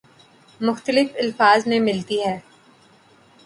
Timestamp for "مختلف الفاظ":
0.61-1.67